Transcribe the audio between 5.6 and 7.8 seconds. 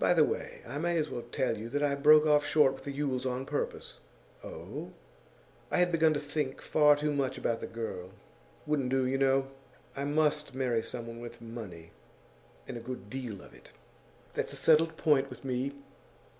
'I had begun to think far too much about the